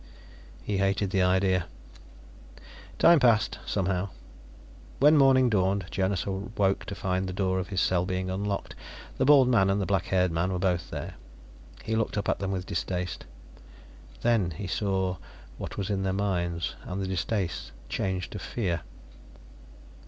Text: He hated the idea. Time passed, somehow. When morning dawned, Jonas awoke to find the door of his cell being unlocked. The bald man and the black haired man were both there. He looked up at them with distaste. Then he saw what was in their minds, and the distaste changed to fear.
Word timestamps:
He 0.63 0.77
hated 0.79 1.11
the 1.11 1.21
idea. 1.21 1.67
Time 2.97 3.19
passed, 3.19 3.59
somehow. 3.67 4.09
When 4.99 5.15
morning 5.15 5.47
dawned, 5.47 5.85
Jonas 5.91 6.25
awoke 6.25 6.85
to 6.85 6.95
find 6.95 7.29
the 7.29 7.33
door 7.33 7.59
of 7.59 7.67
his 7.67 7.81
cell 7.81 8.07
being 8.07 8.31
unlocked. 8.31 8.73
The 9.19 9.25
bald 9.25 9.47
man 9.47 9.69
and 9.69 9.79
the 9.79 9.85
black 9.85 10.05
haired 10.05 10.31
man 10.31 10.51
were 10.51 10.57
both 10.57 10.89
there. 10.89 11.13
He 11.83 11.95
looked 11.95 12.17
up 12.17 12.29
at 12.29 12.39
them 12.39 12.51
with 12.51 12.65
distaste. 12.65 13.25
Then 14.23 14.49
he 14.49 14.65
saw 14.65 15.17
what 15.59 15.77
was 15.77 15.91
in 15.91 16.01
their 16.01 16.13
minds, 16.13 16.73
and 16.81 16.99
the 16.99 17.05
distaste 17.07 17.71
changed 17.87 18.31
to 18.31 18.39
fear. 18.39 18.81